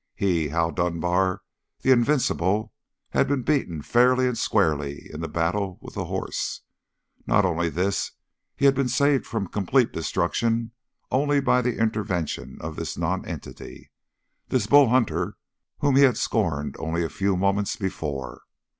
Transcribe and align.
He, 0.15 0.49
Hal 0.49 0.71
Dunbar, 0.71 1.43
the 1.81 1.91
invincible, 1.91 2.73
had 3.11 3.27
been 3.27 3.43
beaten 3.43 3.83
fairly 3.83 4.27
and 4.27 4.35
squarely 4.35 5.07
in 5.13 5.19
the 5.21 5.27
battle 5.27 5.77
with 5.79 5.93
the 5.93 6.05
horse; 6.05 6.61
not 7.27 7.45
only 7.45 7.69
this, 7.69 8.11
he 8.55 8.65
had 8.65 8.73
been 8.73 8.87
saved 8.89 9.27
from 9.27 9.45
complete 9.45 9.91
destruction 9.93 10.71
only 11.11 11.39
by 11.39 11.61
the 11.61 11.77
intervention 11.77 12.57
of 12.61 12.77
this 12.77 12.97
nonentity, 12.97 13.91
this 14.47 14.65
Bull 14.65 14.89
Hunter 14.89 15.37
whom 15.81 15.95
he 15.95 16.01
had 16.01 16.17
scorned 16.17 16.75
only 16.79 17.03
a 17.03 17.07
few 17.07 17.37
moments 17.37 17.75
before. 17.75 18.41